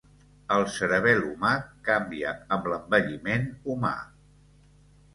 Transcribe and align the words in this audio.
El 0.53 0.63
cerebel 0.75 1.21
humà 1.27 1.51
canvia 1.91 2.33
amb 2.57 2.73
l'envelliment 2.73 3.49
humà. 3.75 3.97